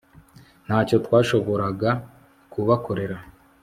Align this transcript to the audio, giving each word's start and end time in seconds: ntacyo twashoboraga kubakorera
ntacyo 0.65 0.95
twashoboraga 1.05 1.89
kubakorera 2.51 3.17